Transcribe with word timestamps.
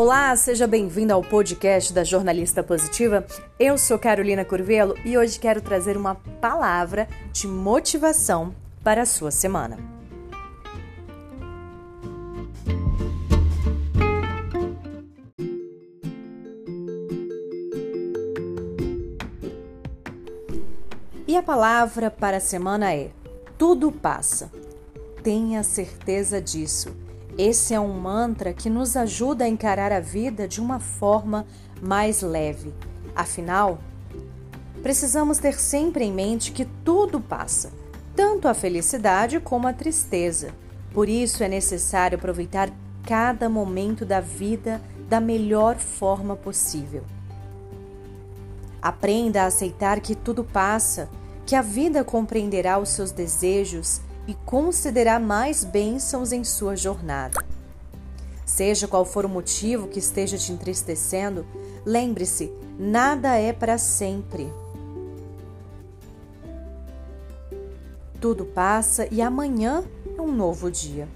Olá, 0.00 0.36
seja 0.36 0.64
bem-vindo 0.68 1.12
ao 1.12 1.24
podcast 1.24 1.92
da 1.92 2.04
Jornalista 2.04 2.62
Positiva. 2.62 3.26
Eu 3.58 3.76
sou 3.76 3.98
Carolina 3.98 4.44
Curvelo 4.44 4.94
e 5.04 5.18
hoje 5.18 5.40
quero 5.40 5.60
trazer 5.60 5.96
uma 5.96 6.14
palavra 6.14 7.08
de 7.32 7.48
motivação 7.48 8.54
para 8.84 9.02
a 9.02 9.04
sua 9.04 9.32
semana. 9.32 9.76
E 21.26 21.36
a 21.36 21.42
palavra 21.42 22.08
para 22.08 22.36
a 22.36 22.40
semana 22.40 22.94
é: 22.94 23.10
tudo 23.58 23.90
passa. 23.90 24.48
Tenha 25.24 25.64
certeza 25.64 26.40
disso. 26.40 27.07
Esse 27.38 27.72
é 27.72 27.78
um 27.78 27.92
mantra 27.92 28.52
que 28.52 28.68
nos 28.68 28.96
ajuda 28.96 29.44
a 29.44 29.48
encarar 29.48 29.92
a 29.92 30.00
vida 30.00 30.48
de 30.48 30.60
uma 30.60 30.80
forma 30.80 31.46
mais 31.80 32.20
leve. 32.20 32.74
Afinal, 33.14 33.78
precisamos 34.82 35.38
ter 35.38 35.54
sempre 35.54 36.04
em 36.04 36.12
mente 36.12 36.50
que 36.50 36.64
tudo 36.84 37.20
passa, 37.20 37.70
tanto 38.16 38.48
a 38.48 38.54
felicidade 38.54 39.38
como 39.38 39.68
a 39.68 39.72
tristeza. 39.72 40.48
Por 40.92 41.08
isso 41.08 41.44
é 41.44 41.48
necessário 41.48 42.18
aproveitar 42.18 42.72
cada 43.06 43.48
momento 43.48 44.04
da 44.04 44.18
vida 44.18 44.82
da 45.08 45.20
melhor 45.20 45.76
forma 45.76 46.34
possível. 46.34 47.04
Aprenda 48.82 49.44
a 49.44 49.46
aceitar 49.46 50.00
que 50.00 50.16
tudo 50.16 50.42
passa, 50.42 51.08
que 51.46 51.54
a 51.54 51.62
vida 51.62 52.02
compreenderá 52.02 52.80
os 52.80 52.88
seus 52.88 53.12
desejos 53.12 54.00
e 54.28 54.34
concederá 54.34 55.18
mais 55.18 55.64
bênçãos 55.64 56.32
em 56.32 56.44
sua 56.44 56.76
jornada. 56.76 57.42
Seja 58.44 58.86
qual 58.86 59.04
for 59.04 59.24
o 59.24 59.28
motivo 59.28 59.88
que 59.88 59.98
esteja 59.98 60.36
te 60.36 60.52
entristecendo, 60.52 61.46
lembre-se: 61.84 62.52
nada 62.78 63.36
é 63.36 63.54
para 63.54 63.78
sempre. 63.78 64.52
Tudo 68.20 68.44
passa 68.44 69.08
e 69.10 69.22
amanhã 69.22 69.82
é 70.16 70.20
um 70.20 70.32
novo 70.32 70.70
dia. 70.70 71.08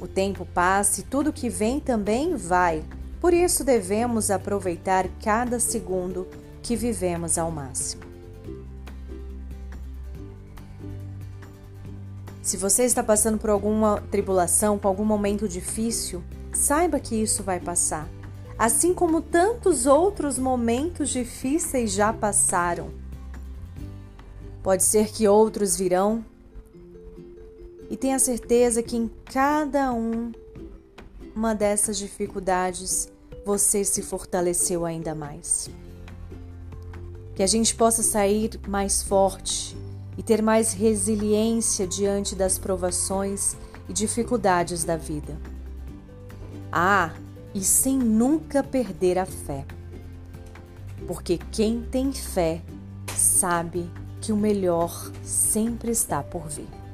O 0.00 0.06
tempo 0.06 0.46
passa 0.46 1.00
e 1.00 1.04
tudo 1.04 1.32
que 1.32 1.50
vem 1.50 1.78
também 1.80 2.36
vai. 2.36 2.82
Por 3.20 3.34
isso 3.34 3.64
devemos 3.64 4.30
aproveitar 4.30 5.08
cada 5.22 5.58
segundo 5.58 6.26
que 6.62 6.76
vivemos 6.76 7.36
ao 7.36 7.50
máximo. 7.50 8.05
Se 12.46 12.56
você 12.56 12.84
está 12.84 13.02
passando 13.02 13.38
por 13.38 13.50
alguma 13.50 14.00
tribulação, 14.08 14.78
com 14.78 14.86
algum 14.86 15.04
momento 15.04 15.48
difícil, 15.48 16.22
saiba 16.52 17.00
que 17.00 17.20
isso 17.20 17.42
vai 17.42 17.58
passar. 17.58 18.08
Assim 18.56 18.94
como 18.94 19.20
tantos 19.20 19.84
outros 19.84 20.38
momentos 20.38 21.08
difíceis 21.08 21.90
já 21.90 22.12
passaram. 22.12 22.92
Pode 24.62 24.84
ser 24.84 25.08
que 25.08 25.26
outros 25.26 25.76
virão. 25.76 26.24
E 27.90 27.96
tenha 27.96 28.20
certeza 28.20 28.80
que 28.80 28.96
em 28.96 29.10
cada 29.24 29.92
um, 29.92 30.30
uma 31.34 31.52
dessas 31.52 31.98
dificuldades 31.98 33.08
você 33.44 33.82
se 33.82 34.02
fortaleceu 34.02 34.86
ainda 34.86 35.16
mais. 35.16 35.68
Que 37.34 37.42
a 37.42 37.46
gente 37.48 37.74
possa 37.74 38.04
sair 38.04 38.60
mais 38.68 39.02
forte, 39.02 39.76
e 40.16 40.22
ter 40.22 40.42
mais 40.42 40.72
resiliência 40.72 41.86
diante 41.86 42.34
das 42.34 42.58
provações 42.58 43.56
e 43.88 43.92
dificuldades 43.92 44.84
da 44.84 44.96
vida. 44.96 45.36
Ah, 46.72 47.12
e 47.54 47.62
sem 47.62 47.98
nunca 47.98 48.62
perder 48.62 49.18
a 49.18 49.26
fé. 49.26 49.64
Porque 51.06 51.38
quem 51.50 51.82
tem 51.82 52.12
fé 52.12 52.62
sabe 53.14 53.88
que 54.20 54.32
o 54.32 54.36
melhor 54.36 55.12
sempre 55.22 55.90
está 55.90 56.22
por 56.22 56.48
vir. 56.48 56.85